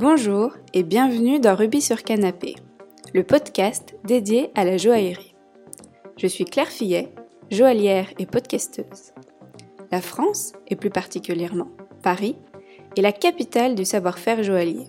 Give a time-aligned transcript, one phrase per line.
[0.00, 2.54] Bonjour et bienvenue dans Rubis sur Canapé,
[3.12, 5.34] le podcast dédié à la joaillerie.
[6.16, 7.12] Je suis Claire Fillet,
[7.50, 9.12] joaillière et podcasteuse.
[9.92, 11.68] La France, et plus particulièrement
[12.02, 12.36] Paris,
[12.96, 14.86] est la capitale du savoir-faire joaillier.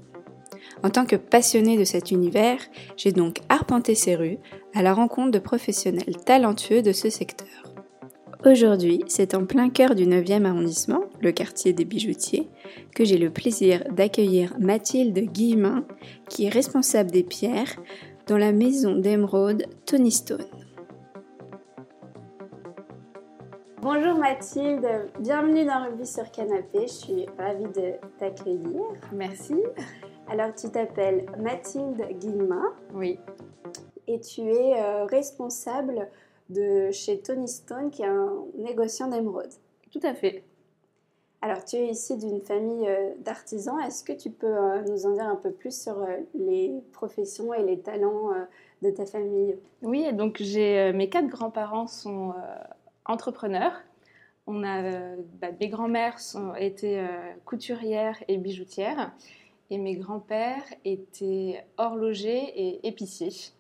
[0.82, 2.62] En tant que passionnée de cet univers,
[2.96, 4.38] j'ai donc arpenté ces rues
[4.74, 7.50] à la rencontre de professionnels talentueux de ce secteur.
[8.46, 12.48] Aujourd'hui, c'est en plein cœur du 9e arrondissement, le quartier des bijoutiers,
[12.96, 15.86] que j'ai le plaisir d'accueillir Mathilde Guillemin,
[16.30, 17.76] qui est responsable des pierres
[18.28, 20.46] dans la maison d'émeraude Tony Stone.
[23.82, 24.88] Bonjour Mathilde,
[25.20, 28.84] bienvenue dans Ruby sur Canapé, je suis ravie de t'accueillir.
[29.12, 29.56] Merci.
[30.28, 32.74] Alors tu t'appelles Mathilde Guillemin.
[32.94, 33.18] Oui.
[34.08, 36.08] Et tu es euh, responsable
[36.50, 39.52] de chez Tony Stone, qui est un négociant d'émeraude.
[39.92, 40.44] Tout à fait.
[41.44, 43.80] Alors, tu es ici d'une famille euh, d'artisans.
[43.80, 47.52] Est-ce que tu peux euh, nous en dire un peu plus sur euh, les professions
[47.52, 48.30] et les talents
[48.84, 49.58] de ta famille?
[49.82, 52.34] Oui, donc mes quatre grands-parents sont
[53.06, 53.74] entrepreneurs.
[54.46, 56.18] On a bah, mes grands-mères
[56.58, 57.04] été
[57.46, 59.12] couturières et bijoutières,
[59.70, 63.54] et mes grands-pères étaient horlogers et épiciers.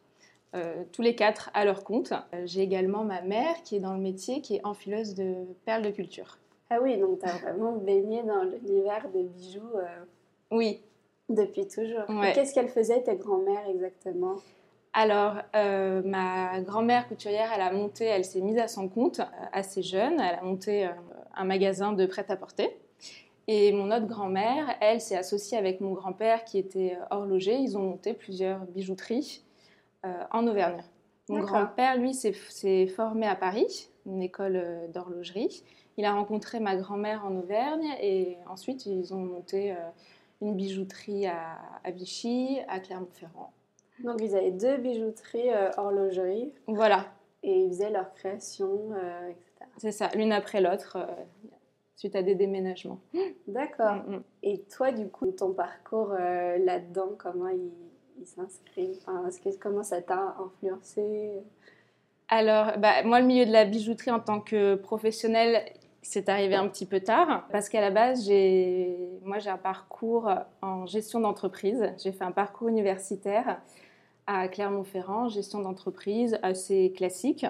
[0.92, 2.14] tous les quatre à leur compte.
[2.46, 5.92] J'ai également ma mère qui est dans le métier, qui est enfileuse de perles de
[5.92, 6.38] culture.
[6.74, 9.76] Ah oui, donc tu as vraiment baigné dans l'univers des bijoux.
[9.76, 10.06] Euh,
[10.52, 10.80] oui.
[11.28, 12.06] Depuis toujours.
[12.34, 14.36] Qu'est-ce qu'elle faisait, ta grand-mère, exactement?
[14.94, 19.46] Alors, euh, ma grand-mère couturière, elle a monté, elle s'est mise à son compte euh,
[19.52, 20.14] assez jeune.
[20.22, 20.90] Elle a monté
[21.36, 22.70] un magasin de prêt-à-porter.
[23.48, 27.56] Et mon autre grand-mère, elle s'est associée avec mon grand-père qui était horloger.
[27.56, 29.44] Ils ont monté plusieurs bijouteries
[30.32, 30.84] en Auvergne.
[31.28, 35.64] Mon grand-père, lui, s'est formé à Paris, une école d'horlogerie.
[35.98, 39.76] Il a rencontré ma grand-mère en Auvergne et ensuite ils ont monté euh,
[40.42, 41.60] une bijouterie à,
[41.92, 43.52] Vichy, à Clermont-Ferrand.
[44.04, 46.54] Donc vous avez deux bijouteries euh, horlogerie.
[46.68, 47.06] Voilà.
[47.44, 49.70] Et ils faisaient leur création, euh, etc.
[49.78, 50.98] C'est ça, l'une après l'autre,
[51.96, 53.00] suite à des déménagements.
[53.48, 53.96] D'accord.
[54.08, 54.24] Mm, mm.
[54.44, 59.00] Et toi, du coup, ton parcours là-dedans, comment il, s'inscrit?
[59.06, 61.44] Enfin, Comment ça t'a influencé?
[62.32, 65.66] Alors, bah, moi, le milieu de la bijouterie en tant que professionnelle,
[66.02, 68.28] c'est arrivé un petit peu tard parce qu'à la base,
[69.24, 70.32] moi, j'ai un parcours
[70.62, 71.94] en gestion d'entreprise.
[72.02, 73.60] J'ai fait un parcours universitaire
[74.28, 77.46] à Clermont-Ferrand, gestion d'entreprise assez classique.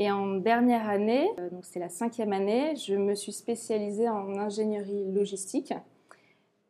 [0.00, 4.36] Et en dernière année, euh, donc c'est la cinquième année, je me suis spécialisée en
[4.36, 5.72] ingénierie logistique.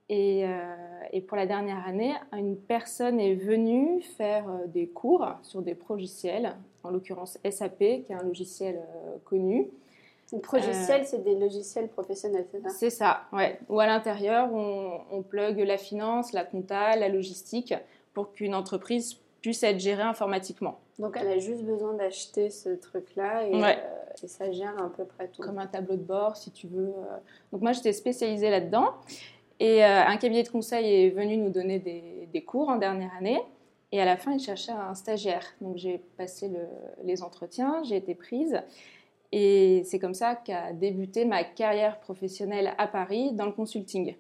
[0.09, 0.75] Et, euh,
[1.13, 5.77] et, pour la dernière année, une personne est venue faire euh, des cours sur des
[5.89, 8.81] logiciels, en l'occurrence SAP, qui est un logiciel
[9.25, 9.71] connu.
[10.33, 12.69] Les progiciels, euh, c'est des logiciels professionnels, c'est ça?
[12.71, 13.59] C'est ça, ouais.
[13.69, 17.75] Où à l'intérieur, on, on plug la finance, la compta, la logistique
[18.15, 20.79] pour qu'une entreprise puisse être gérée informatiquement.
[20.99, 23.75] Donc elle a juste besoin d'acheter ce truc-là et, euh,
[24.27, 25.43] ça gère à peu près tout.
[25.43, 26.95] Comme un tableau de bord, si tu veux.
[26.97, 27.17] Euh.
[27.51, 28.95] Donc moi, j'étais spécialisée là-dedans.
[29.61, 33.41] Et un cabinet de conseil est venu nous donner des, des, cours en dernière année.
[33.93, 35.45] Et à la fin, il cherchait un stagiaire.
[35.61, 36.67] Donc j'ai passé le,
[37.05, 38.61] les entretiens, j'ai été prise.
[39.33, 44.15] Et c'est comme ça qu'a débuté ma carrière professionnelle à Paris dans le consulting,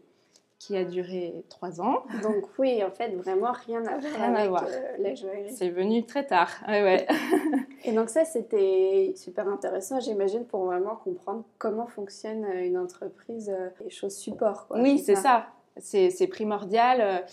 [0.58, 2.04] qui a duré trois ans.
[2.22, 4.64] Donc oui, en fait, vraiment rien à voir rien avec à voir.
[4.66, 5.52] Euh, la joaillerie.
[5.52, 7.06] C'est venu très tard, ouais, ouais.
[7.84, 13.70] Et donc ça, c'était super intéressant, j'imagine, pour vraiment comprendre comment fonctionne une entreprise, euh,
[13.82, 14.68] les choses support.
[14.68, 15.46] Quoi, oui, c'est ça.
[15.76, 16.08] ça.
[16.08, 17.24] C'est primordial.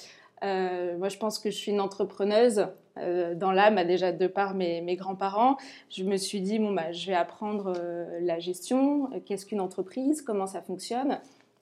[0.43, 2.67] Euh, moi, je pense que je suis une entrepreneuse
[2.97, 5.57] euh, dans l'âme, déjà de par mes, mes grands-parents.
[5.89, 10.21] Je me suis dit, bon, bah, je vais apprendre euh, la gestion, qu'est-ce qu'une entreprise,
[10.21, 11.19] comment ça fonctionne,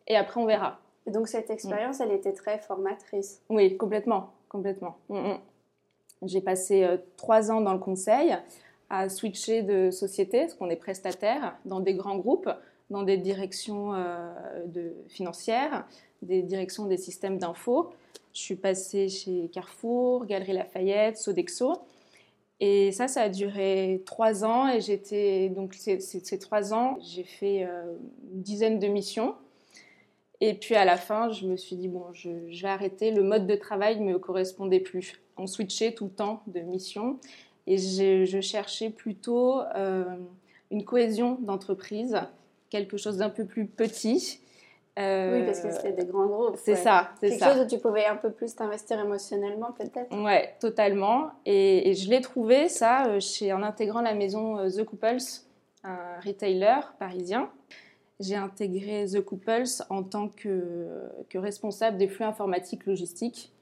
[0.07, 0.79] et après on verra.
[1.05, 3.41] Et donc cette expérience, elle était très formatrice.
[3.49, 4.97] Oui, complètement, complètement.
[5.09, 5.37] Mm, mm.
[6.23, 8.35] J'ai passé trois ans dans le conseil
[8.89, 12.49] à switcher de société, parce qu'on est prestataire, dans des grands groupes,
[12.89, 13.91] dans des directions
[14.66, 15.85] de financières,
[16.22, 17.91] des directions des systèmes d'info.
[18.34, 21.73] Je suis passée chez Carrefour, Galerie Lafayette, Sodexo.
[22.59, 24.67] Et ça, ça a duré trois ans.
[24.67, 27.95] Et j'étais donc ces, trois ans, j'ai fait euh,
[28.33, 29.35] une dizaine de missions.
[30.40, 33.11] Et puis à la fin, je me suis dit bon, je, vais arrêter.
[33.11, 35.19] Le mode de travail ne me correspondait plus.
[35.35, 37.19] On switchait tout le temps de missions.
[37.67, 40.05] Et je, cherchais plutôt euh,
[40.72, 42.17] une cohésion d'entreprise,
[42.69, 44.41] quelque chose d'un peu plus petit
[44.97, 46.58] oui, parce que c'était des grands groupes.
[46.58, 47.46] C'est ça, c'est ça.
[47.46, 50.11] Quelque chose où tu pouvais un peu plus t'investir émotionnellement, peut-être.
[50.23, 51.29] Ouais, totalement.
[51.46, 55.17] Et, je l'ai trouvé ça euh, chez, en intégrant la maison euh, The Couples,
[55.84, 57.49] un retailer parisien.
[58.19, 60.87] j'ai intégré The Couples en tant que,
[61.29, 63.53] que responsable des flux informatiques logistiques.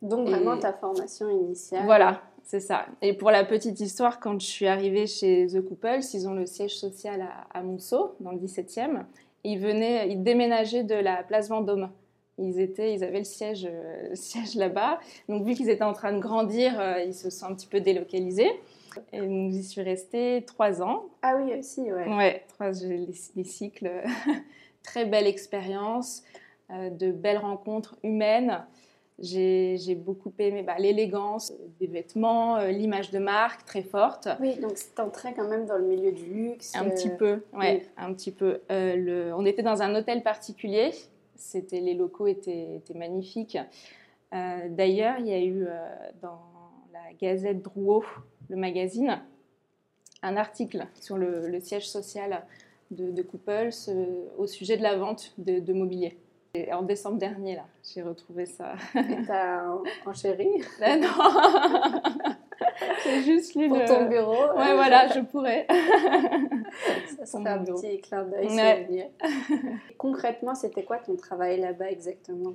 [0.00, 1.84] Donc vraiment ta formation initiale.
[1.84, 2.86] Voilà, c'est ça.
[3.02, 6.46] Et pour la petite histoire, quand je suis arrivée chez The Couples, ils ont le
[6.46, 9.04] siège social à, à Monceau, dans le 17e.
[9.44, 11.90] ils venaient, ils déménageaient de la place Vendôme.
[12.38, 14.98] Ils, étaient, ils avaient le siège, euh, siège là-bas.
[15.28, 17.80] Donc vu qu'ils étaient en train de grandir, euh, ils se sont un petit peu
[17.80, 18.50] délocalisés.
[19.12, 21.04] Et donc j'y suis restée trois ans.
[21.20, 22.08] Ah oui, aussi, ouais.
[22.08, 23.90] Ouais, trois, les, les cycles.
[24.82, 26.22] Très belle expérience,
[26.70, 28.64] euh, de belles rencontres humaines.
[29.20, 34.28] J'ai beaucoup aimé bah, l'élégance des vêtements, euh, l'image de marque très forte.
[34.40, 36.72] Oui, donc c'est entré quand même dans le milieu du luxe.
[36.76, 38.60] Un petit peu, ouais, un petit peu.
[38.70, 40.92] Euh, le, on était dans un hôtel particulier.
[41.34, 43.58] C'était les locaux étaient, étaient magnifiques.
[44.34, 45.66] Euh, D'ailleurs, il y a eu
[46.22, 46.38] dans
[46.92, 48.04] la Gazette Drouot,
[48.48, 49.20] le magazine,
[50.22, 52.44] un article sur le, le siège social
[52.92, 53.70] de, de Couples
[54.36, 56.16] au sujet de la vente de, de mobilier
[56.72, 57.64] en décembre dernier, là,
[57.94, 58.74] j'ai retrouvé ça.
[59.26, 59.64] T'as
[60.06, 60.48] en, chéri?
[60.80, 61.08] Ben non
[63.04, 65.66] J'ai juste lu Pour ton bureau Ouais, voilà, je pourrais.
[67.16, 69.10] ça serait un petit clin d'œil ouais.
[69.96, 72.52] Concrètement, c'était quoi ton travail là-bas exactement?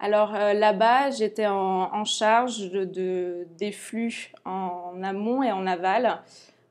[0.00, 5.66] Alors euh, là-bas, j'étais en, en, charge de, de, des flux en amont et en
[5.66, 6.20] aval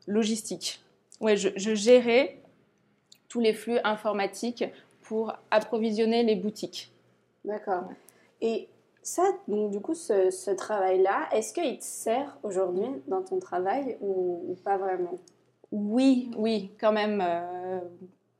[0.08, 0.82] logistique.
[1.22, 2.38] Ouais, je, je gérais
[3.30, 4.66] tous les flux informatiques
[5.04, 6.92] pour approvisionner les boutiques.
[7.46, 7.84] D'accord.
[8.42, 8.68] Et
[9.02, 13.98] ça, donc du coup, ce, ce travail-là, est-ce qu'il te sert aujourd'hui dans ton travail
[14.02, 15.18] ou, ou, pas vraiment?
[15.72, 17.80] Oui, oui, quand même, euh,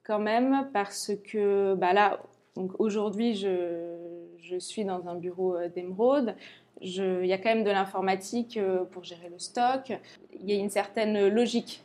[0.04, 2.20] quand même, parce que bah là,
[2.56, 3.98] donc aujourd'hui, je,
[4.38, 6.36] je, suis dans un bureau euh, d'émeraude.
[6.82, 9.94] Il y a quand même de l'informatique euh, pour gérer le stock.
[10.40, 11.84] Il y a une certaine logique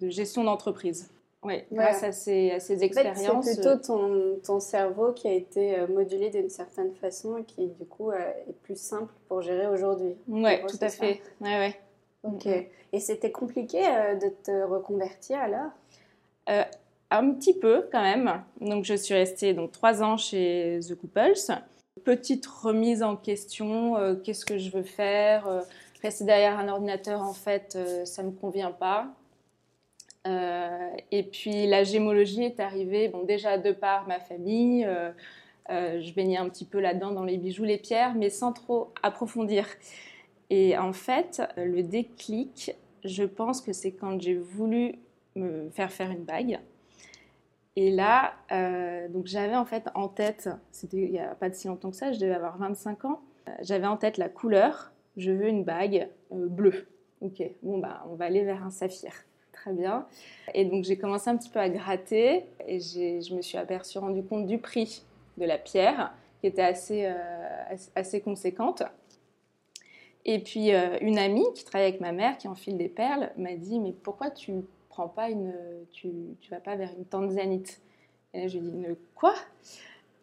[0.00, 1.10] de gestion d'entreprise.
[1.46, 3.28] Oui, grâce à ces, à ces expériences.
[3.28, 7.38] En fait, c'est plutôt ton, ton, cerveau qui a été euh, modulé d'une certaine façon
[7.38, 10.14] et qui, du coup, euh, est plus simple pour gérer aujourd'hui.
[10.28, 11.20] Oui, tout à fait.
[11.40, 11.80] Ouais, ouais.
[12.24, 12.46] Ok.
[12.92, 15.70] Et c'était compliqué euh, de te reconvertir alors?
[16.48, 16.62] Euh,
[17.10, 18.42] Un petit peu quand même.
[18.60, 21.34] Donc, je suis restée donc, trois ans chez The Couples.
[22.04, 25.64] Petite remise en question, euh, qu'est-ce que je veux faire?
[26.02, 29.08] Rester derrière un ordinateur, en fait, ça ne me convient pas.
[30.26, 35.10] Euh, et puis la gémologie est arrivée, bon, déjà de par ma famille, euh,
[35.70, 38.92] euh, je baignais un petit peu là-dedans dans les bijoux, les pierres, mais sans trop
[39.02, 39.66] approfondir.
[40.50, 42.74] Et en fait, le déclic,
[43.04, 44.96] je pense que c'est quand j'ai voulu
[45.34, 46.60] me faire faire une bague.
[47.74, 48.34] Et là,
[49.10, 51.96] donc j'avais en fait en tête, c'était il n'y a pas de si longtemps que
[51.96, 53.20] ça, je devais avoir 25 ans,
[53.60, 56.88] j'avais en tête la couleur, je veux une bague bleue.
[57.20, 59.12] Ok, bon bah on va aller vers un saphir
[59.66, 60.06] très bien.
[60.54, 64.22] Et donc j'ai commencé un petit peu à gratter et je me suis aperçue, rendu
[64.22, 65.02] compte du prix
[65.38, 68.84] de la pierre qui était assez, euh, assez conséquente.
[70.24, 73.54] Et puis euh, une amie qui travaille avec ma mère, qui enfile des perles, m'a
[73.54, 74.52] dit mais pourquoi tu
[74.88, 75.52] prends pas une,
[75.90, 76.10] tu,
[76.40, 77.80] tu vas pas vers une tanzanite?
[78.34, 79.34] Et je lui ai dit quoi?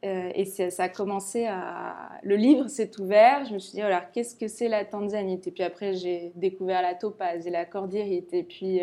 [0.04, 2.20] Euh, et ça a commencé à.
[2.24, 3.46] Le livre s'est ouvert.
[3.46, 5.48] Je me suis dit, oh alors, qu'est-ce que c'est la tanzanite?
[5.48, 8.34] Et puis après, j'ai découvert la topaz et la cordierite.
[8.34, 8.82] Et puis,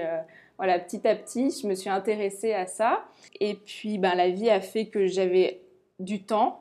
[0.61, 3.03] voilà, petit à petit, je me suis intéressée à ça.
[3.41, 5.63] Et puis, ben, la vie a fait que j'avais
[5.99, 6.61] du temps.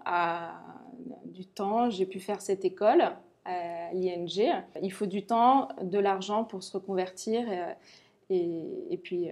[1.26, 3.02] Du temps, j'ai pu faire cette école
[3.44, 4.54] à l'ING.
[4.82, 7.74] Il faut du temps, de l'argent pour se reconvertir euh,
[8.30, 9.32] et, et puis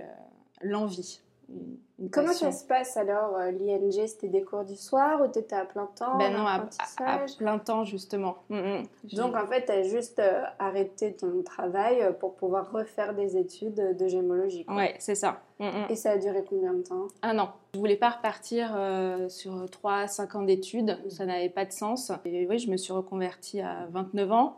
[0.61, 1.21] l'envie.
[1.49, 2.51] Une Comment passion.
[2.51, 5.65] ça se passe alors euh, L'ING, c'était des cours du soir ou tu étais à
[5.65, 6.67] plein temps Ben non, à,
[6.99, 8.35] à, à, plein temps justement.
[8.49, 9.15] Mm -hmm.
[9.15, 13.35] Donc en fait, tu as juste euh, arrêté ton travail euh, pour pouvoir refaire des
[13.37, 14.65] études de gémologie.
[14.67, 15.41] Ouais, c'est ça.
[15.59, 15.89] Mm.
[15.89, 17.07] Et ça a duré combien de temps?
[17.23, 17.49] Un an.
[17.73, 22.11] Je voulais pas repartir euh, sur 3-5 ans d'études, ça n'avait pas de sens.
[22.25, 24.57] Et oui, je me suis reconvertie à 29 ans.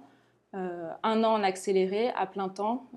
[0.56, 2.88] Euh, un an en accéléré, à plein temps,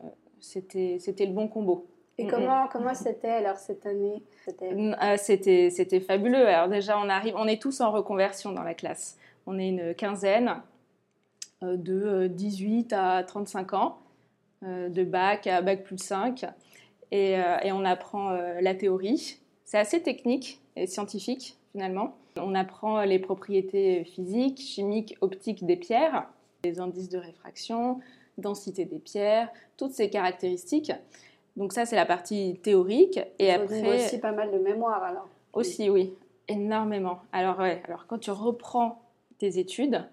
[0.41, 1.87] c'était le bon combo.
[2.19, 4.23] Et comment comment c'était alors cette année
[5.17, 6.47] C'était c'était fabuleux.
[6.47, 9.19] Alors déjà on arrive, on est tous en reconversion dans la classe.
[9.47, 10.63] On est une quinzaine
[11.63, 13.99] de 18 à 35 ans,
[14.63, 16.45] de bac à bac plus 5,
[17.11, 19.39] et, et on apprend la théorie.
[19.65, 22.17] C'est assez technique et scientifique finalement.
[22.37, 26.29] On apprend les propriétés physiques, chimiques, optiques des pierres,
[26.65, 28.01] les indices de réfraction,
[28.39, 30.93] densité des pierres, toutes ces caractéristiques.
[31.57, 33.21] Donc ça, c'est la partie théorique.
[33.39, 34.07] Et Ça après...
[34.07, 35.29] aussi pas mal de mémoire alors.
[35.53, 36.15] Aussi, oui,
[36.49, 37.21] énormément.
[37.33, 39.03] Alors, ouais, alors quand tu reprends
[39.39, 40.05] tes études,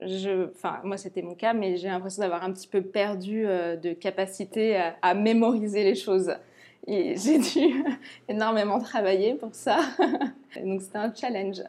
[0.00, 3.76] je, enfin, moi c'était mon cas, mais j'ai l'impression d'avoir un petit peu perdu euh,
[3.76, 6.32] de capacité à, à, mémoriser les choses.
[6.88, 7.84] j'ai dû
[8.28, 9.80] énormément travailler pour ça.
[10.64, 11.62] Donc c'était un challenge.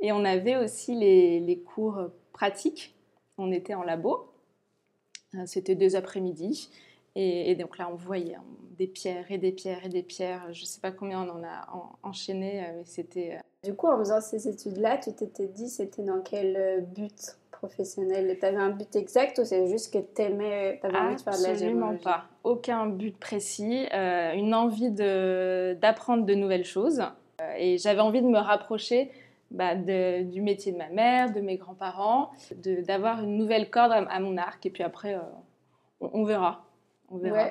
[0.00, 2.94] Et on avait aussi les, les, cours pratiques.
[3.38, 4.32] On était en labo.
[5.34, 6.68] Euh, c'était deux après-midi.
[7.14, 8.44] Et, donc là, on voyait hein,
[8.78, 10.52] des pierres et des pierres et des pierres.
[10.52, 11.68] Je ne sais pas combien on en a
[12.02, 13.38] enchaîné, mais c'était...
[13.62, 18.36] Du coup, en faisant ces études-là, tu t'étais dit c'était dans quel but professionnel?
[18.38, 21.20] Tu avais un but exact ou c'est juste que tu aimais, tu avais envie de
[21.20, 22.24] faire de la Absolument pas.
[22.42, 23.86] Aucun but précis.
[23.94, 27.00] Euh, une envie d'apprendre de, nouvelles choses.
[27.40, 29.12] Euh, et j'avais envie de me rapprocher
[29.52, 32.30] bah, du métier de ma mère, de mes grands-parents,
[32.86, 34.66] d'avoir une nouvelle corde à, mon arc.
[34.66, 35.20] Et puis après, euh,
[36.00, 36.64] on, verra.
[37.12, 37.50] On verra.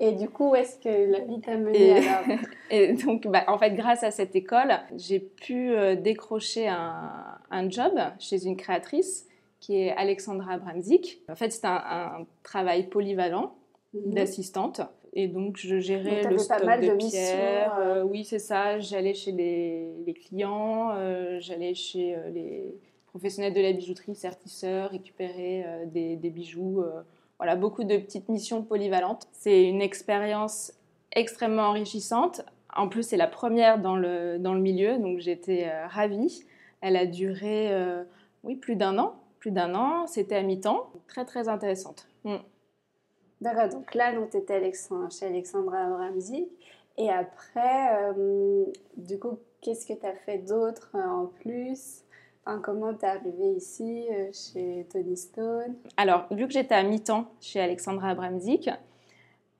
[0.00, 2.38] Et du coup, où est-ce que la vie t'a mené alors
[2.70, 7.92] Et donc, bah, en fait, grâce à cette école, j'ai pu décrocher un, un, job
[8.18, 9.26] chez une créatrice
[9.62, 11.22] qui est Alexandra Bramzik.
[11.30, 13.54] En fait, c'est un, travail polyvalent
[13.94, 14.12] mhm.
[14.12, 14.82] d'assistante.
[15.14, 17.76] Et donc, je gérais le stock de, pierres.
[17.78, 17.96] Euh.
[17.96, 18.80] Euh, oui, c'est ça.
[18.80, 22.74] J'allais chez les, clients, euh, j'allais chez les
[23.06, 26.82] professionnels de la bijouterie, sertisseurs, récupérer des, des, bijoux.
[27.42, 29.28] Voilà, beaucoup de petites missions polyvalentes.
[29.32, 30.72] C'est une expérience
[31.12, 32.42] extrêmement enrichissante.
[32.74, 36.44] En plus, c'est la première dans le, dans le milieu, donc j'étais ravie.
[36.80, 37.70] Elle a duré,
[38.44, 40.06] oui, plus d'un an plus d'un an.
[40.06, 42.06] C'était à mi-temps, très très intéressante.
[42.22, 42.36] Mm.
[43.40, 44.72] D'accord, donc là, tu étais
[45.10, 46.48] chez Alexandra Abramzik.
[46.96, 48.64] Et après, euh,
[48.96, 52.01] du coup, qu'est-ce que tu as fait d'autre euh, en plus?
[52.62, 55.76] Comment tu es arrivée ici, euh, chez Tony Stone?
[55.96, 58.68] Alors, vu que j'étais à mi-temps chez Alexandra Abramzik,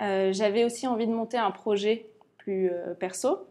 [0.00, 2.06] j'avais aussi envie de monter un projet
[2.38, 3.46] plus perso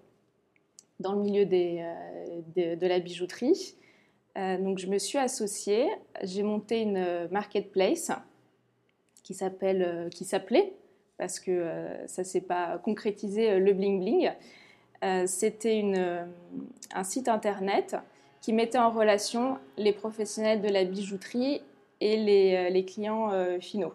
[1.00, 3.78] dans le milieu de la bijouterie.
[4.38, 5.90] Euh, donc je me suis associée,
[6.24, 10.74] j'ai monté une euh, marketplace euh, qui s'appelait,
[11.18, 11.66] parce que
[12.08, 14.32] ça s'est pas concrétisé, le bling bling.
[15.28, 15.84] C'était
[16.94, 17.96] un site internet
[18.42, 21.62] qui mettait en relation les professionnels de la bijouterie
[22.00, 23.30] et les, les clients
[23.60, 23.94] finaux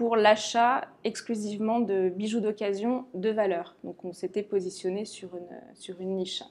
[0.00, 3.76] pour l'achat exclusivement de bijoux d'occasion de valeur.
[3.84, 6.42] Donc on s'était positionné sur une, sur une niche.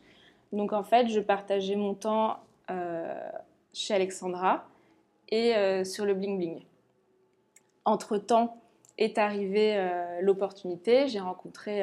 [0.51, 2.37] Donc en fait, je partageais mon temps
[2.69, 3.19] euh,
[3.73, 4.67] chez Alexandra
[5.29, 6.61] et euh, sur le bling bling.
[7.85, 8.61] Entre-temps
[8.99, 11.81] est arrivée euh, l'opportunité, j'ai rencontré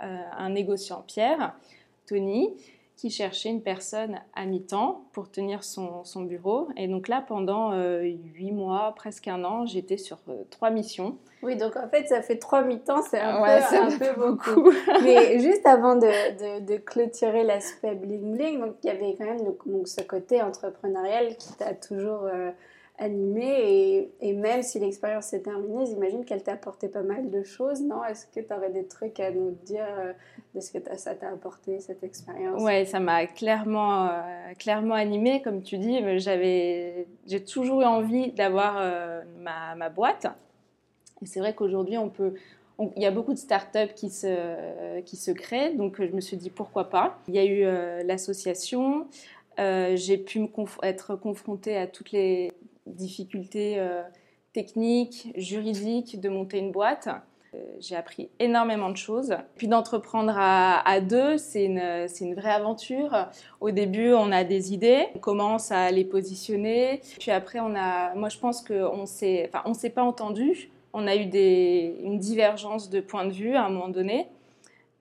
[0.00, 1.54] un négociant Pierre,
[2.06, 2.50] Tony,
[2.96, 6.68] qui cherchait une personne à mi-temps pour tenir son, son, bureau.
[6.76, 10.18] Et donc là, pendant huit mois, presque un an, j'étais sur
[10.50, 11.18] trois missions.
[11.42, 14.72] Oui, donc en fait, ça fait trois mi-temps, c'est un, peu, un peu beaucoup.
[15.02, 19.88] Mais juste avant de, de, de clôturer l'aspect bling-bling, il y avait quand même donc,
[19.88, 22.50] ce côté entrepreneurial qui t'a toujours euh,
[22.98, 24.10] animé.
[24.20, 28.04] Et, même si l'expérience s'est terminée, j'imagine qu'elle t'a apporté pas mal de choses, non?
[28.04, 30.12] Est-ce que tu aurais des trucs à nous dire euh,
[30.54, 32.62] de ce que ça t'a apporté, cette expérience?
[32.62, 35.98] Ouais, ça m'a clairement, euh, clairement animé, comme tu dis.
[36.18, 38.82] J'avais, j'ai toujours eu envie d'avoir
[39.40, 40.26] ma, ma boîte
[41.22, 42.34] et c'est vrai qu'aujourd'hui, on peut,
[42.96, 46.36] il y a beaucoup de startups qui se, qui se créent, donc je me suis
[46.36, 47.18] dit pourquoi pas?
[47.28, 49.06] Il y a eu euh, l'association,
[49.58, 50.48] euh, j'ai pu
[50.82, 52.51] être confrontée à toutes les
[52.86, 54.02] difficultés euh,
[54.52, 57.08] techniques, juridiques de monter une boîte.
[57.80, 59.36] J'ai appris énormément de choses.
[59.56, 63.28] Puis d'entreprendre à, deux, c'est une, une, vraie aventure.
[63.60, 67.02] Au début, on a des idées, on commence à les positionner.
[67.18, 71.06] Puis après, on a, moi je pense qu'on s'est, enfin, on s'est pas entendu on
[71.06, 74.28] a eu une divergence de point de vue à un moment donné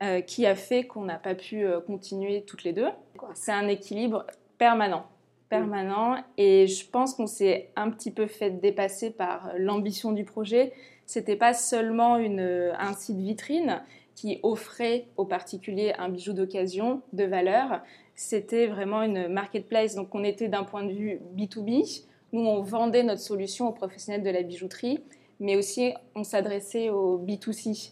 [0.02, 2.88] euh, qui a fait qu'on n'a pas pu euh, continuer toutes les deux.
[3.34, 4.26] C'est un équilibre
[4.58, 5.06] permanent,
[5.52, 10.74] permanent, et je pense qu'on s'est un petit peu fait dépasser par l'ambition du projet.
[11.06, 13.84] C'était pas seulement un site vitrine
[14.16, 17.82] qui offrait aux particuliers un bijou d'occasion de valeur,
[18.16, 19.96] c'était vraiment une marketplace.
[19.96, 22.04] Donc on était d'un point de vue B2B,
[22.34, 25.00] nous on vendait notre solution aux professionnels de la bijouterie
[25.42, 27.92] mais aussi on s'adressait au B2C.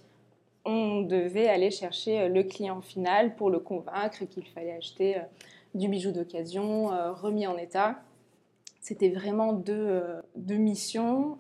[0.64, 5.22] On devait aller chercher le client final pour le convaincre qu'il fallait acheter euh,
[5.74, 8.02] du bijou d'occasion euh, remis en état.
[8.82, 10.02] C'était vraiment deux,
[10.36, 11.38] deux missions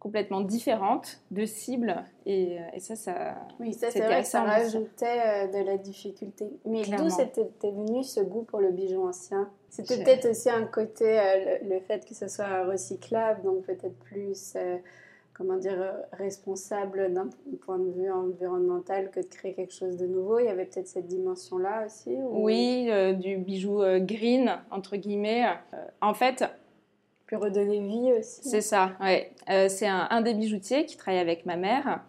[0.00, 3.36] complètement différentes, deux cibles, et, ça, ça.
[3.60, 6.50] Oui, ça, c'est vrai que ça rajoutait de la difficulté.
[6.64, 9.48] Mais d'où c'était venu ce goût pour le bijou ancien?
[9.70, 11.20] C'était peut-être aussi un côté,
[11.62, 14.56] le, fait que ce soit recyclable, donc peut-être plus
[15.34, 17.28] comment dire, euh, responsable d'un
[17.62, 20.38] point de vue environnemental que de créer quelque chose de nouveau.
[20.38, 25.44] Il y avait peut-être cette dimension-là aussi Oui, euh, du bijou euh, green, entre guillemets.
[26.00, 26.44] en fait...
[27.26, 28.42] Puis redonner vie aussi.
[28.42, 29.32] C'est ça, ouais.
[29.68, 32.02] c'est un, un, des bijoutiers qui travaille avec ma mère.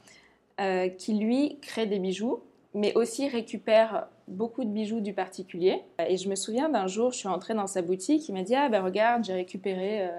[0.98, 2.42] qui lui crée des bijoux,
[2.74, 5.82] mais aussi récupère beaucoup de bijoux du particulier.
[6.10, 8.54] Et je me souviens d'un jour, je suis entrée dans sa boutique, il m'a dit
[8.54, 10.10] Ah ben regarde, j'ai récupéré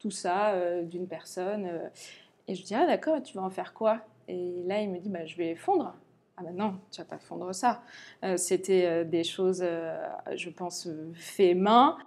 [0.00, 1.68] tout ça d'une personne.
[2.48, 4.00] Et je dis Ah d'accord, tu vas en faire quoi?
[4.28, 5.94] Et là, il me dit bah, Je vais fondre.
[6.36, 7.82] Ah ben non, tu vas pas fondre ça.
[8.36, 11.98] C'était des choses, je pense, fait main.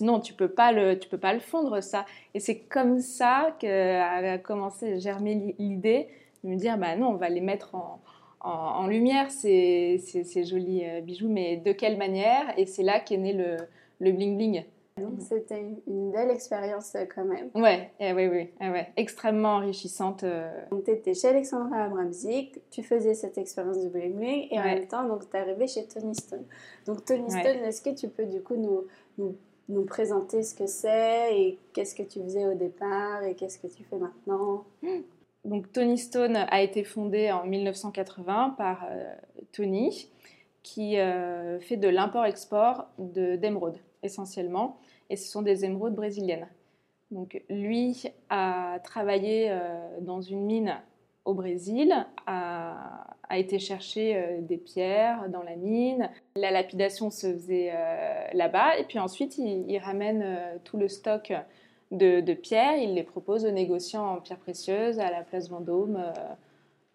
[0.00, 2.06] Non, tu peux pas le, tu peux pas le fondre ça.
[2.34, 6.08] Et c'est comme ça qu'a commencé à germer l'idée
[6.44, 8.00] de me dire, bah non, on va les mettre en,
[8.40, 12.56] en, lumière ces, ces, jolis euh, bijoux, mais de quelle manière?
[12.56, 13.56] Et c'est là qu'est né le,
[14.00, 14.64] le bling bling.
[15.00, 17.50] Donc c'était une, belle expérience euh, quand même.
[17.54, 20.24] Ouais, oui, oui, ouais, extrêmement enrichissante.
[20.24, 20.50] Euh.
[20.70, 24.64] Donc tu étais chez Alexandra Abramzik, tu faisais cette expérience du bling bling et en
[24.64, 26.44] même temps donc tu es arrivé chez Tony Stone.
[26.86, 28.86] Donc Tony Stone, est-ce que tu peux du coup nous,
[29.18, 29.36] nous
[29.68, 33.66] nous présenter ce que c'est et qu'est-ce que tu faisais au départ et qu'est-ce que
[33.66, 34.64] tu fais maintenant?
[35.44, 39.14] Donc Tony Stone a été fondé en 1980 par euh,
[39.52, 40.10] Tony
[40.62, 44.78] qui euh, fait de l'import-export d'émeraudes essentiellement
[45.10, 46.48] et ce sont des émeraudes brésiliennes.
[47.10, 50.76] Donc lui a travaillé euh, dans une mine
[51.24, 51.94] au Brésil,
[52.26, 56.10] a, été chercher euh, des pierres dans la mine.
[56.36, 58.78] La lapidation se faisait euh, là-bas.
[58.78, 60.24] Et puis ensuite, il, ramène
[60.64, 61.32] tout le stock
[61.90, 62.76] de, pierres.
[62.76, 66.02] Il les propose aux négociants en pierres précieuses à la place Vendôme.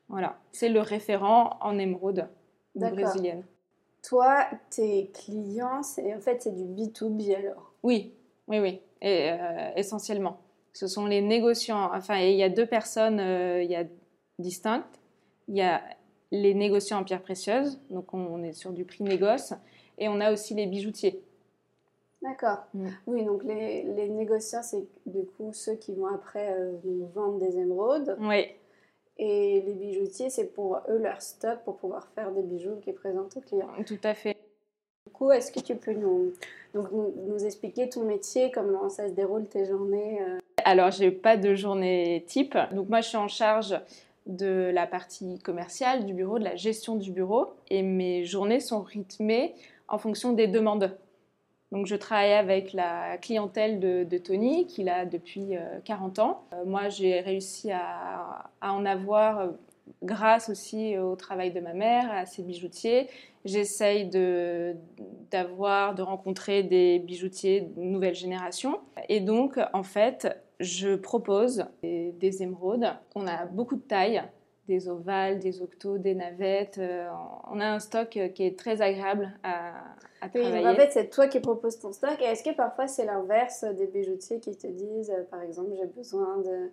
[0.10, 0.38] voilà.
[0.51, 2.27] C'est le référent en émeraude
[2.75, 3.43] brésilienne.
[4.07, 8.13] Toi, tes clients, en fait, c'est du B2B alors Oui,
[8.48, 8.81] oui, oui.
[9.01, 9.31] Et,
[9.75, 10.38] essentiellement.
[10.74, 11.91] Ce sont les négociants.
[11.93, 13.19] Enfin, il y a deux personnes.
[13.19, 13.86] il y a
[14.39, 15.00] distinctes.
[15.48, 15.81] Il y a
[16.31, 19.53] les négociants en pierres précieuses, donc on est sur du prix négoce,
[20.00, 21.22] et on a aussi les bijoutiers.
[22.24, 22.65] D'accord.
[22.74, 22.88] Mm.
[23.05, 27.38] Oui, donc les, les négociants, c'est du coup ceux qui vont après euh, nous vendre
[27.39, 28.17] des émeraudes.
[28.19, 28.48] Oui.
[29.17, 33.38] Et les bijoutiers, c'est pour eux leur stock pour pouvoir faire des bijoux qu'ils présentent
[33.38, 33.70] aux clients.
[33.86, 34.36] Tout à fait.
[35.05, 36.33] Du coup, est-ce que tu peux nous,
[36.74, 40.40] donc, nous, expliquer ton métier, comment ça se déroule tes journées euh?
[40.66, 42.57] Alors, j'ai pas de journée type.
[42.72, 43.79] Donc moi, je suis en charge
[44.25, 47.53] de la partie commerciale du bureau, de la gestion du bureau.
[47.70, 49.53] Et mes journées sont rythmées
[49.90, 50.98] en fonction des demandes.
[51.74, 55.55] Donc je travaille avec la clientèle de, Tony, qu'il a depuis
[55.86, 56.44] 40 euh, ans.
[56.53, 59.48] Euh, moi, j'ai réussi à, en avoir euh,
[60.03, 63.09] grâce aussi au travail de ma mère, à ses bijoutiers.
[63.44, 64.75] J'essaye de,
[65.31, 68.79] d'avoir, de rencontrer des bijoutiers de nouvelle génération.
[69.09, 70.27] Et donc, en fait,
[70.59, 72.86] je propose des, émeraudes.
[73.16, 74.22] On a beaucoup de tailles,
[74.67, 76.77] des ovales, des octos, des navettes.
[76.77, 77.09] Euh,
[77.51, 79.73] on a un stock qui est très agréable à,
[80.21, 80.67] à travailler.
[80.67, 82.21] en fait, c'est toi qui proposes ton stock.
[82.21, 86.37] Est-ce que parfois c'est l'inverse des bijoutiers qui te disent, euh, par exemple, j'ai besoin
[86.37, 86.71] de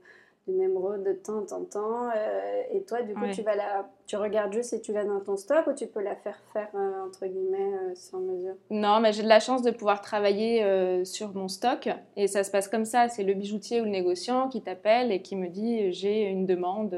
[0.48, 2.08] une émeraude de temps en temps.
[2.16, 5.20] Euh, et toi, du coup, tu vas la, tu regardes juste si tu l'as dans
[5.20, 8.54] ton stock ou tu peux la faire faire euh, entre guillemets euh, sans mesure?
[8.70, 10.64] Non, mais j'ai de la chance de pouvoir travailler
[11.04, 13.08] sur mon stock et ça se passe comme ça.
[13.08, 16.96] C'est le bijoutier ou le négociant qui t'appelle et qui me dit j'ai une demande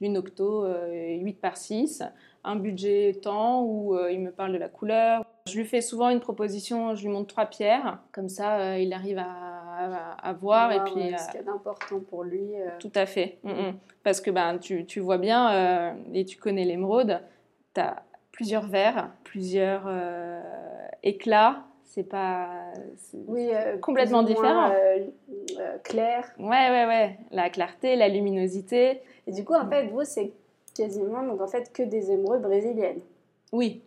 [0.00, 2.02] d'une octo 8 par 6,
[2.44, 5.24] un budget temps où il me parle de la couleur.
[5.46, 9.18] Je lui fais souvent une proposition, je lui montre trois pierres, comme ça il arrive
[9.18, 10.72] à à, voir.
[10.72, 12.54] et puis, ce qu'il y a d'important pour lui.
[12.54, 12.68] Euh.
[12.78, 13.38] Tout à fait.
[13.42, 13.78] Mm, mm.
[14.02, 17.20] Parce que ben, tu, tu vois bien, euh, et tu connais l'émeraude,
[17.74, 20.40] tu as plusieurs verres, plusieurs euh,
[21.02, 21.64] éclats.
[21.92, 22.72] C'est pas.
[23.26, 23.50] Oui,
[23.82, 24.70] complètement différent.
[25.82, 26.32] clair.
[26.38, 27.18] Ouais, ouais, ouais.
[27.32, 29.00] La clarté, la luminosité.
[29.26, 30.32] Et du coup, en fait, vous, c'est
[30.72, 33.00] quasiment donc en fait que des émeraudes brésiliennes.
[33.52, 33.82] Oui,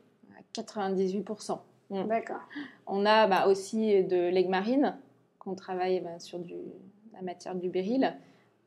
[0.54, 1.60] 98%.
[1.89, 2.04] Mm.
[2.08, 2.42] D'accord.
[2.88, 4.98] On a bah, aussi de l'aigle marine,
[5.39, 6.56] qu'on travaille ben, sur du,
[7.13, 8.13] la matière du béryl.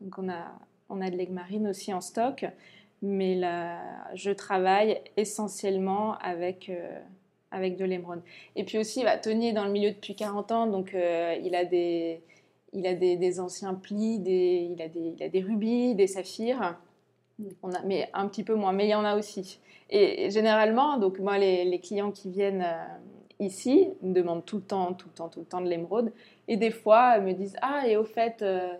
[0.00, 2.46] Donc on a, on a de l'aigle marine aussi en stock,
[3.02, 3.80] mais là,
[4.14, 6.98] je travaille essentiellement avec, euh,
[7.56, 8.22] avec de l'émeraude.
[8.54, 11.54] Et puis aussi, bah, Tony est dans le milieu depuis 40 ans, donc euh, il
[11.54, 12.20] a des,
[12.72, 16.78] il a des, anciens plis, des, il, a des, il a des rubis, des saphirs.
[17.62, 19.60] On a, mais un petit peu moins, mais il y en a aussi.
[19.90, 22.84] Et, généralement, donc moi, les, clients qui viennent euh,
[23.40, 26.12] ici me demandent tout le temps, tout le temps, tout le temps de l'émeraude.
[26.48, 28.72] Et des fois, me disent Ah, et au fait, euh,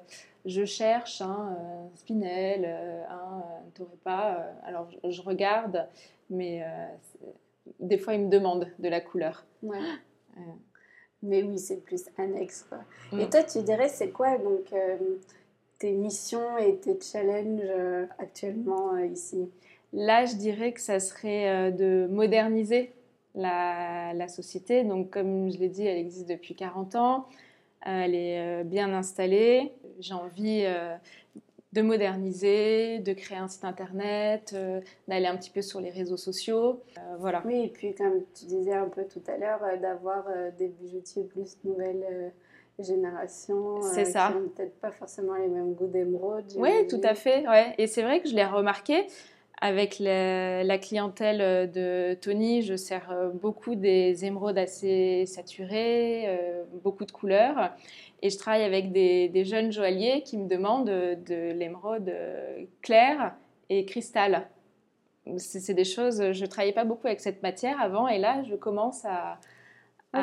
[0.45, 2.65] je cherche un euh, spinel,
[3.11, 3.43] un
[4.65, 5.87] alors, je, regarde,
[6.31, 6.65] mais
[7.81, 9.45] des fois, ils me demandent de la couleur.
[9.63, 9.79] Ouais.
[11.23, 12.67] mais oui, c'est plus annexe.
[13.13, 13.31] Et mm.
[13.31, 14.73] toi, tu dirais, c'est quoi donc
[15.79, 17.71] tes missions et tes challenges
[18.19, 19.51] actuellement ici?
[19.93, 22.93] Là, je dirais que ça serait de moderniser
[23.35, 24.85] la, la, société.
[24.85, 27.27] Donc, comme je l'ai dit, elle existe depuis 40 ans.
[27.87, 29.73] Euh, elle est euh, bien installée.
[30.01, 30.97] J'ai envie euh,
[31.77, 36.17] de moderniser, de créer un site internet, euh, d'aller un petit peu sur les réseaux
[36.17, 36.83] sociaux.
[36.97, 37.43] Euh, voilà.
[37.45, 40.25] Oui, et puis comme tu disais un peu tout à l'heure, d'avoir
[40.59, 42.33] des bijoutiers plus nouvelle
[42.79, 43.81] génération.
[43.83, 44.29] C'est ça.
[44.29, 46.45] Qui n'ont peut-être pas forcément les mêmes goûts d'émeraude.
[46.57, 47.47] Oui, tout à fait.
[47.49, 47.75] Ouais.
[47.79, 49.07] Et c'est vrai que je l'ai remarqué.
[49.63, 56.29] Avec la, clientèle de Tony, je sers beaucoup des émeraudes assez saturées,
[56.83, 57.73] beaucoup de couleurs.
[58.23, 63.35] Et je travaille avec des, jeunes joailliers qui me demandent de l'émeraude euh, claire
[63.69, 64.49] et cristal.
[65.39, 68.55] C'est des choses, je ne travaillais pas beaucoup avec cette matière avant et là, je
[68.55, 69.39] commence à.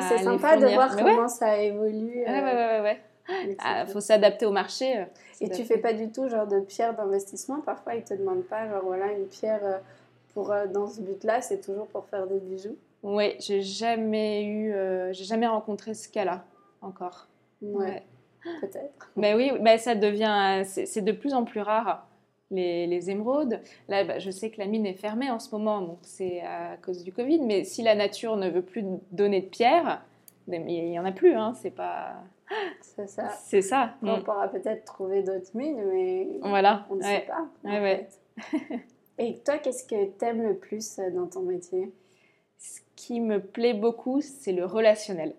[0.00, 2.24] c'est sympa de voir comment ça évolue.
[2.26, 3.00] Ouais, ouais, ouais.
[3.44, 4.98] Il ah, faut s'adapter au marché.
[4.98, 5.04] Euh,
[5.40, 7.60] et tu fais pas du tout genre de pierre d'investissement?
[7.60, 9.78] Parfois, ils te demandent pas, genre voilà, une pierre euh,
[10.34, 12.76] pour, dans ce but-là, c'est toujours pour faire des bijoux?
[13.02, 14.74] Oui, j'ai jamais eu,
[15.12, 16.44] j'ai jamais rencontré ce cas-là
[16.80, 17.28] encore.
[17.60, 18.02] Ouais,
[18.60, 19.10] peut-être.
[19.16, 22.06] Mais oui, mais ça devient, c'est de plus en plus rare.
[22.50, 23.58] Les, les émeraudes.
[23.88, 26.76] Là, bah, je sais que la mine est fermée en ce moment, donc c'est à
[26.76, 27.40] cause du Covid.
[27.40, 30.02] Mais si la nature ne veut plus donner de pierre,
[30.46, 31.34] il n'y en a plus.
[31.34, 32.14] Hein, c'est pas.
[32.80, 33.28] C'est ça.
[33.44, 33.94] C'est ça.
[34.02, 34.22] On mm.
[34.24, 36.86] pourra peut-être trouver d'autres mines, mais voilà.
[36.90, 37.48] on ne sait pas.
[37.64, 38.08] Ouais,
[39.18, 41.92] Et toi, qu'est-ce que tu aimes le plus dans ton métier?
[42.58, 45.34] Ce qui me plaît beaucoup, c'est le relationnel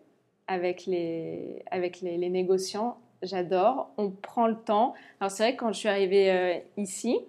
[0.47, 2.97] avec les, avec les, négociants.
[3.21, 3.91] J'adore.
[3.97, 4.93] On prend le temps.
[5.19, 7.19] Alors c'est vrai que quand je suis arrivée euh, ici,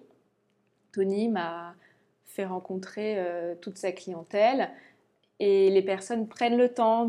[0.93, 1.75] Tony m'a
[2.25, 4.69] fait rencontrer euh, toute sa clientèle
[5.39, 7.05] et les personnes prennent le temps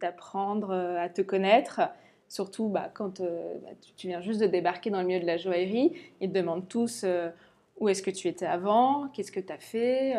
[0.00, 1.80] d'apprendre euh, à te connaître.
[2.28, 5.92] Surtout bah, quand bah, tu viens juste de débarquer dans le milieu de la joaillerie,
[6.20, 7.04] ils te demandent tous
[7.78, 10.14] où est-ce que tu étais avant, qu'est-ce que tu as fait.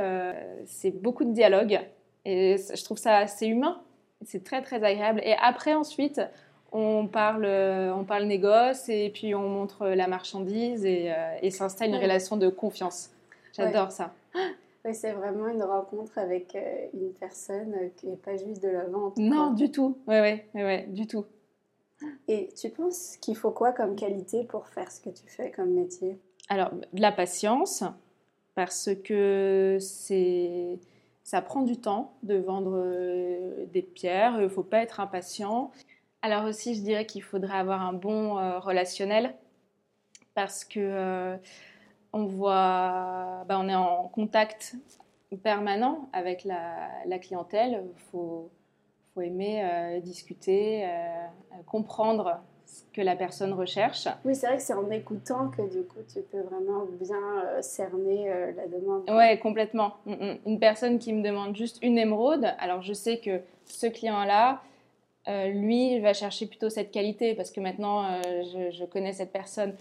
[0.65, 1.80] c'est beaucoup de dialogue
[2.24, 3.82] et je trouve ça assez humain
[4.26, 5.22] c'est très très agréable.
[5.24, 6.22] Et après ensuite,
[6.72, 11.96] on parle, on parle négoce et puis on montre la marchandise et, euh, s'installe une
[11.96, 13.10] relation de confiance.
[13.56, 14.13] J'adore ça.
[14.86, 18.86] Oui, c'est vraiment une rencontre avec euh, une personne qui n'est pas juste de la
[18.86, 19.17] vente.
[19.17, 19.98] Non, du tout.
[20.08, 21.26] Oui, oui, ouais, ouais, du tout.
[22.28, 25.72] Et tu penses qu'il faut quoi comme qualité pour faire ce que tu fais comme
[25.72, 26.19] métier?
[26.50, 27.84] Alors, de la patience,
[28.56, 30.80] parce que c'est
[31.24, 35.72] ça prend du temps de vendre euh, des pierres, il ne faut pas être impatient.
[36.22, 39.34] Alors aussi, je dirais qu'il faudrait avoir un bon euh, relationnel
[40.36, 41.38] parce que euh,
[42.13, 44.76] on voit, bah, on est en contact
[45.43, 47.84] permanent avec la, clientèle.
[47.84, 48.49] Il faut,
[49.13, 50.88] faut, aimer discuter,
[51.65, 52.41] comprendre
[52.93, 54.08] que la personne recherche.
[54.26, 57.62] Oui, c'est vrai que c'est en écoutant que du coup tu peux vraiment bien euh,
[57.62, 59.04] cerner euh, la demande.
[59.10, 59.95] Oui, complètement.
[60.06, 60.38] Mm, mm.
[60.45, 64.62] Une personne qui me demande juste une émeraude, alors je sais que ce client-là,
[65.28, 69.76] euh, lui, va chercher plutôt cette qualité parce que maintenant je, connais cette personne.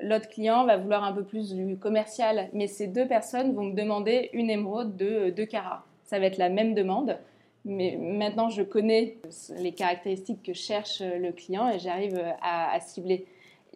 [0.00, 3.74] L'autre client va vouloir un peu plus du commercial, mais ces deux personnes vont me
[3.74, 5.84] demander une émeraude de 2 carats.
[6.04, 7.18] Ça va être la même demande.
[7.64, 9.18] Mais maintenant, je connais
[9.58, 13.26] les caractéristiques que cherche le client et j'arrive à, cibler.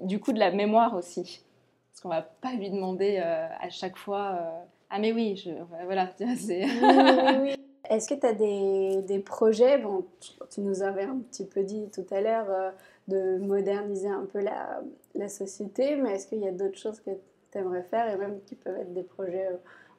[0.01, 1.43] Du coup, de la mémoire aussi.
[1.91, 5.37] Parce qu'on ne va pas lui demander euh, à chaque fois euh, Ah, mais oui,
[5.37, 5.51] je,
[5.85, 6.11] voilà.
[6.21, 7.55] oui, oui, oui.
[7.91, 9.79] Est-ce que tu as des, des, projets?
[9.79, 10.05] Bon,
[10.51, 12.71] tu nous avais un petit peu dit tout à l'heure euh,
[13.09, 14.81] de moderniser un peu la,
[15.15, 17.11] la société, mais est-ce qu'il y a d'autres choses que
[17.51, 19.49] tu aimerais faire et même qui peuvent être des projets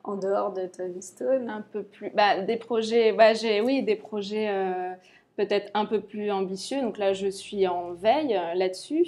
[0.03, 2.09] en dehors de Tony Stone Un peu plus.
[2.11, 4.93] Bah, des projets, bah, j'ai, oui, des projets euh,
[5.35, 6.81] peut-être un peu plus ambitieux.
[6.81, 9.05] Donc là, je suis en veille euh, là-dessus.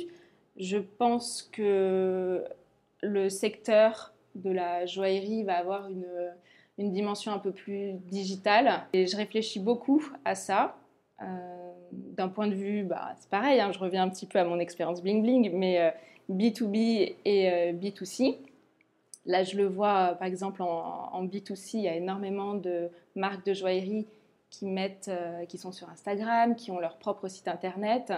[0.57, 2.43] Je pense que
[3.01, 6.07] le secteur de la joaillerie va avoir une,
[6.77, 8.83] une dimension un peu plus digitale.
[8.93, 10.75] Et je réfléchis beaucoup à ça.
[11.21, 14.45] Euh, d'un point de vue, bah, c'est pareil, hein, je reviens un petit peu à
[14.45, 15.93] mon expérience bling bling, mais
[16.29, 18.37] B2B et B2C.
[19.25, 23.53] Là, je le vois, par exemple, en, B2C, il y a énormément de marques de
[23.53, 24.07] joaillerie
[24.49, 28.13] qui, mettent, euh, qui sont sur Instagram, qui ont leur propre site internet,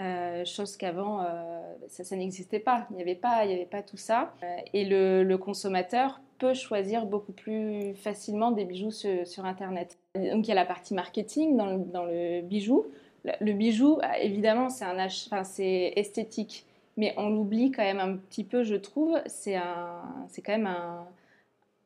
[0.00, 2.86] euh, chose qu'avant, euh, ça, n'existait pas.
[2.90, 4.32] Il n'y avait, pas, il avait pas tout ça.
[4.72, 9.98] et le, consommateur peut choisir beaucoup plus facilement des bijoux sur, internet.
[10.16, 12.86] Donc, il y a la partie marketing dans le, dans le bijou.
[13.24, 16.66] Le, bijou, évidemment, c'est, un c'est esthétique
[17.00, 19.18] mais on l'oublie quand même un petit peu, je trouve.
[19.26, 20.68] C'est quand même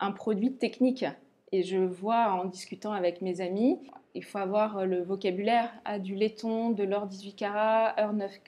[0.01, 1.05] un, produit technique.
[1.53, 3.79] Et je vois en discutant avec mes amis,
[4.15, 7.95] il faut avoir le vocabulaire à du laiton, de l'or 18 carats,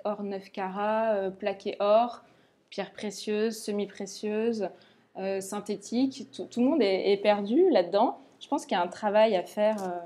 [0.05, 2.25] or 9, carats, euh, plaqué or,
[2.69, 4.71] pierres précieuses, semi-précieuses,
[5.18, 6.29] euh, synthétiques.
[6.33, 8.18] Tout, le monde est, perdu là-dedans.
[8.40, 9.98] Je pense qu'il y a un travail à faire euh,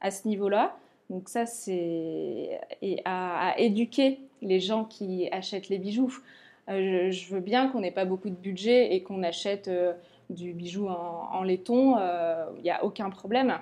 [0.00, 0.76] à ce niveau-là.
[1.10, 2.58] Donc ça, c'est
[3.04, 6.12] à, éduquer les gens qui achètent les bijoux.
[6.68, 9.70] je, veux bien qu'on n'ait pas beaucoup de budget et qu'on achète
[10.30, 11.96] du bijou en, laiton,
[12.56, 13.56] il n'y a aucun problème.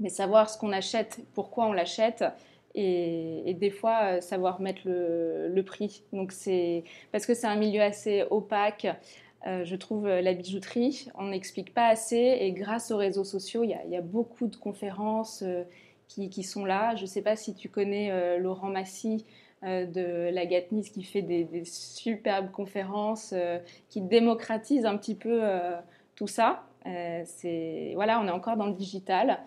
[0.00, 2.24] Mais savoir ce qu'on achète, pourquoi on l'achète,
[2.76, 6.02] et, des fois savoir mettre le, prix.
[6.12, 8.86] Donc c'est parce que c'est un milieu assez opaque.
[9.44, 13.96] Je trouve la bijouterie, on n'explique pas assez et grâce aux réseaux sociaux, il y
[13.96, 15.44] a, beaucoup de conférences
[16.08, 16.94] qui, sont là.
[16.96, 19.24] Je ne sais pas si tu connais euh, Laurent Massy
[19.64, 25.42] euh, de la Gatnis qui fait des, superbes conférences, euh, qui démocratise un petit peu
[26.14, 26.64] tout ça.
[26.84, 29.40] voilà, on est encore dans le digital.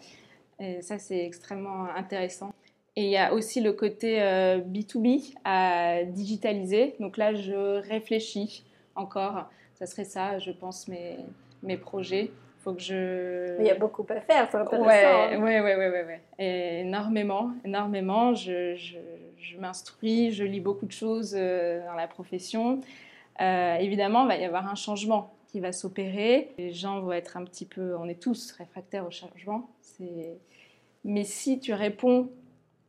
[0.59, 2.53] Et ça, c'est extrêmement intéressant.
[2.95, 6.95] Et il y a aussi le côté B2B à digitaliser.
[6.99, 9.49] Donc là, je réfléchis encore.
[9.79, 11.17] Ça serait ça, je pense, mes,
[11.63, 13.59] mes projets faut que je.
[13.59, 14.85] Il y a beaucoup à faire, c'est intéressant.
[14.85, 15.41] Ouais, hein.
[15.41, 18.33] ouais, ouais, ouais, ouais, Et énormément, énormément.
[18.35, 18.97] Je, je,
[19.37, 22.81] je m'instruis, je lis beaucoup de choses euh, dans la profession.
[23.41, 26.51] Euh, évidemment, il va y avoir un changement qui va s'opérer.
[26.57, 29.69] Les gens vont être un petit peu, on est tous réfractaires au changement.
[31.05, 32.29] Mais si tu réponds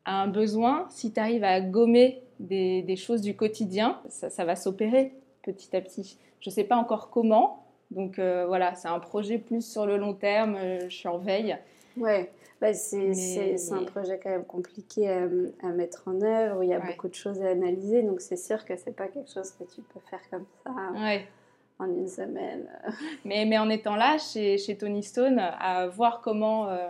[0.05, 4.45] à un besoin, si tu arrives à gommer des, des, choses du quotidien, ça, ça
[4.45, 6.19] va s'opérer petit à petit.
[6.41, 9.97] Je ne sais pas encore comment, donc euh, voilà, c'est un projet plus sur le
[9.97, 11.57] long terme, euh, je suis en veille.
[11.97, 16.75] Ouais, bah, c'est un projet quand même compliqué à, mettre en œuvre, où il y
[16.75, 19.65] a beaucoup de choses à analyser, donc c'est sûr que c'est pas quelque chose que
[19.65, 20.71] tu peux faire comme ça
[21.79, 22.69] en une semaine.
[23.25, 26.89] mais, mais en étant là, chez, chez Tony Stone, à voir comment, euh,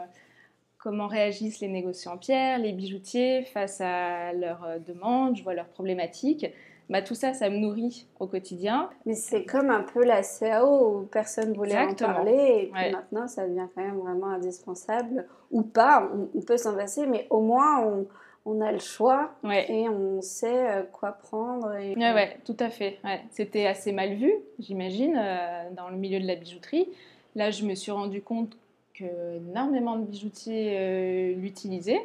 [0.79, 5.69] comment réagissent les négociants en pierre, les bijoutiers face à leurs demandes, je vois leurs
[5.69, 6.47] problématiques.
[6.91, 8.91] Bah, tout ça, ça me nourrit au quotidien.
[9.07, 13.29] Mais c'est comme un peu la CAO où personne voulait en parler et puis maintenant
[13.29, 17.81] ça devient quand même vraiment indispensable ou pas, on, peut s'en passer, mais au moins
[17.85, 18.07] on,
[18.45, 21.73] on a le choix et on sait euh, quoi prendre.
[21.77, 21.95] Et...
[21.95, 22.99] Ouais, ouais, tout à fait.
[23.31, 26.89] C'était assez mal vu, j'imagine, euh, dans le milieu de la bijouterie.
[27.37, 28.57] Là, je me suis rendu compte
[28.95, 32.03] que énormément de bijoutiers euh, l'utilisaient.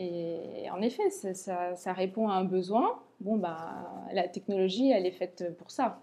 [0.00, 5.12] Et en effet, ça, ça, répond à un besoin bon, bah, la technologie, elle est
[5.12, 6.00] faite pour ça.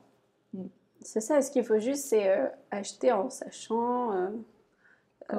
[0.53, 0.65] Mm.
[1.01, 4.29] C'est ça, ce qu'il faut juste, c'est euh, acheter en sachant euh,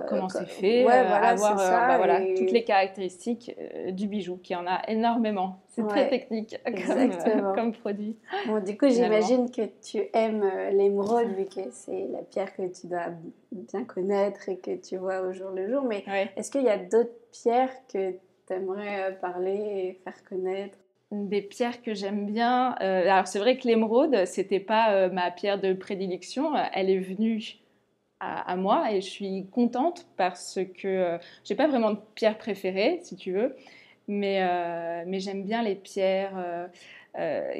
[0.08, 3.56] comment euh, c'est fait, avoir bah, voilà, toutes les caractéristiques
[3.88, 5.60] du bijou, qui en a énormément.
[5.68, 8.16] C'est très technique comme, comme, produit.
[8.46, 12.86] Bon, du coup, j'imagine que tu aimes l'émeraude, vu que c'est la pierre que tu
[12.86, 13.08] dois
[13.50, 15.82] bien connaître et que tu vois au jour le jour.
[15.82, 16.04] Mais
[16.36, 18.14] est-ce qu'il y a d'autres pierres que
[18.46, 20.78] tu aimerais parler et faire connaître?
[21.12, 22.74] Des pierres que j'aime bien.
[22.80, 26.52] Euh, alors c'est vrai que l'émeraude, c'était pas euh, ma pierre de prédilection.
[26.74, 27.58] Elle est venue
[28.18, 32.98] à, moi et je suis contente parce que euh, j'ai pas vraiment de pierre préférée,
[33.02, 33.54] si tu veux,
[34.08, 34.42] mais,
[35.06, 36.68] mais j'aime bien les pierres.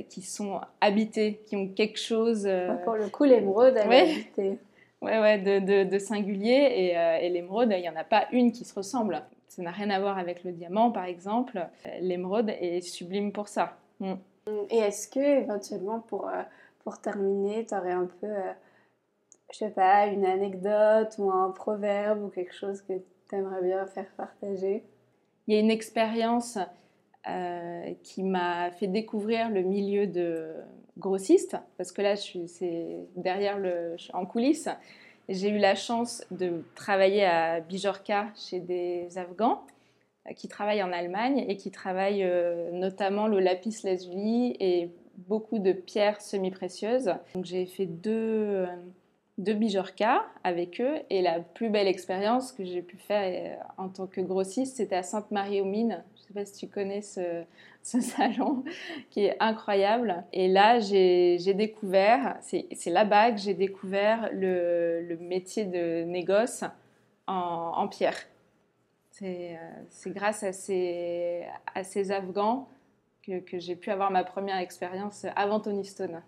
[0.09, 2.49] qui sont habitées, qui ont quelque chose.
[2.85, 4.59] Pour le coup, l'émeraude, elle est habitée.
[5.03, 6.69] Ouais, ouais, de, de, singulier.
[6.75, 9.23] Et, et l'émeraude, il n'y en a pas une qui se ressemble.
[9.57, 11.67] Ça n'a rien à voir avec le diamant, par exemple.
[12.03, 13.79] L'émeraude est sublime pour ça.
[14.01, 14.13] Mm.
[14.69, 16.43] Et est-ce que, éventuellement, pour, euh,
[16.85, 18.53] pour terminer, tu aurais un peu, euh,
[19.51, 22.93] je sais pas, une anecdote ou un proverbe ou quelque chose que
[23.31, 24.85] tu aimerais bien faire partager?
[25.47, 26.59] Il y a une expérience
[27.27, 30.53] euh, qui m'a fait découvrir le milieu de
[30.99, 34.69] grossiste, parce que là, je suis, derrière le, je suis en coulisses.
[35.29, 39.63] J'ai eu la chance de travailler à Bijorka chez des Afghans
[40.27, 44.91] euh, qui travaillent en Allemagne et qui travaillent euh, notamment le lapis lazuli et
[45.29, 47.13] beaucoup de pierres semi-précieuses.
[47.35, 48.67] Donc j'ai fait deux, euh,
[49.39, 54.07] deux Bijorka avec eux et la plus belle expérience que j'ai pu faire en tant
[54.07, 56.05] que grossiste, c'était à Sainte-Marie-aux-Mines.
[56.15, 57.43] Je ne sais pas si tu connais ce,
[57.87, 58.65] ce salon
[59.11, 60.25] qui est incroyable.
[60.33, 66.65] Et là, j'ai découvert, c'est là-bas que j'ai découvert le, le, métier de négoce
[67.27, 68.19] en, en pierre.
[69.11, 69.59] C'est
[70.09, 72.69] grâce à ces, à ces Afghans
[73.23, 76.23] que, que j'ai pu avoir ma première expérience avant Tony Stone.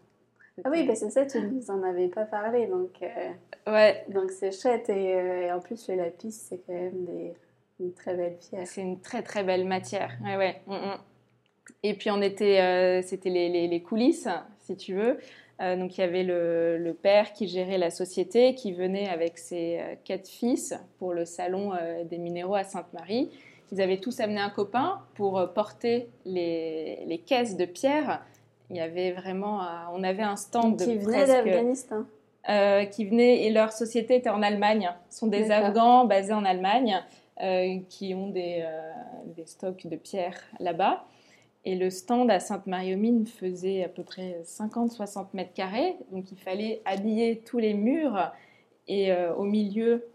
[0.64, 4.04] Ah oui, bah c'est ça, tu nous en avais pas parlé, donc euh, ouais.
[4.08, 7.34] donc c'est chouette et, euh, et, en plus le lapis c'est quand même des,
[7.78, 8.66] une très belle pierre.
[8.66, 10.60] C'est une très très belle matière, ouais ouais.
[10.66, 10.98] Mm, mm.
[11.82, 14.28] Et puis on était, euh, c'était les, coulisses,
[14.60, 15.18] si tu veux.
[15.60, 19.78] Euh, donc il y avait le, père qui gérait la société, qui venait avec ses
[19.78, 21.72] euh, quatre fils pour le salon
[22.04, 23.30] des minéraux à Sainte-Marie.
[23.70, 28.24] Ils avaient tous amené un copain pour porter les, caisses de pierre.
[28.70, 29.60] Il y avait vraiment,
[29.92, 32.04] on avait un stand qui venait d'Afghanistan.
[32.90, 34.90] qui venait et leur société était en Allemagne.
[35.10, 37.02] Ce sont des Afghans basés en Allemagne
[37.90, 38.66] qui ont des,
[39.36, 41.04] des stocks de pierre là-bas.
[41.64, 45.96] Et le stand à Sainte-Marie-aux-Mines faisait à peu près 50-60 mètres carrés.
[46.12, 48.32] Donc il fallait habiller tous les murs.
[48.86, 50.06] Et euh, au milieu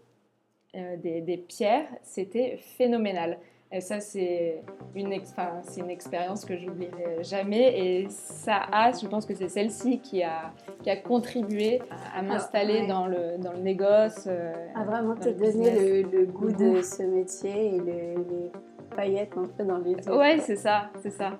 [0.74, 3.38] euh, des, des, pierres, c'était phénoménal.
[3.74, 4.62] Et ça, c'est
[4.94, 7.76] une, expérience que j'oublierai jamais.
[7.76, 10.52] Et ça a, je pense que c'est celle-ci qui a,
[10.82, 11.80] qui a contribué
[12.14, 14.28] à, m'installer dans, le, dans le négoce.
[14.28, 18.52] Euh, à vraiment te donner le, goût de ce métier et le, les
[18.94, 20.16] paillettes un peu dans les yeux.
[20.16, 21.38] Ouais, c'est ça, c'est ça.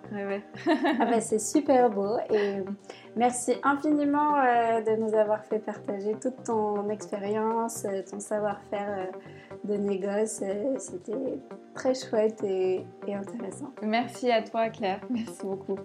[0.66, 2.62] ah bah, c'est super beau et
[3.16, 9.08] merci infiniment euh, de nous avoir fait partager toute ton expérience, euh, ton savoir-faire
[9.64, 10.42] de négoce.
[10.78, 11.38] C'était
[11.74, 13.72] très chouette et, et intéressant.
[13.82, 15.78] Merci à toi Claire, merci beaucoup.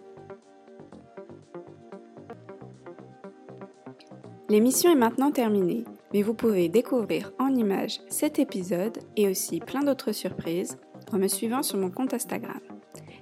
[4.49, 9.83] L'émission est maintenant terminée, mais vous pouvez découvrir en images cet épisode et aussi plein
[9.83, 10.79] d'autres surprises
[11.11, 12.59] en me suivant sur mon compte Instagram.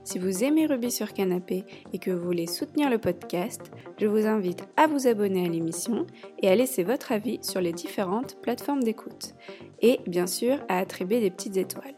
[0.04, 4.26] Si vous aimez Ruby sur Canapé et que vous voulez soutenir le podcast, je vous
[4.26, 6.08] invite à vous abonner à l'émission
[6.41, 9.34] et à laisser votre avis sur les différentes plateformes d'écoute.
[9.82, 11.97] Et bien sûr à attribuer des petites étoiles.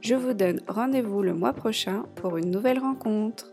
[0.00, 3.52] Je vous donne rendez-vous le mois prochain pour une nouvelle rencontre.